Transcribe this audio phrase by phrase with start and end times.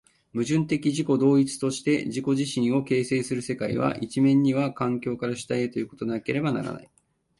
[0.33, 6.89] 矛盾的自己同一として自己自身を形成する世界は、一面には環境から主体へということでなければならない。